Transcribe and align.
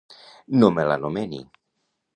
No 0.63 0.71
me 0.79 0.87
l'anomeni! 0.93 1.45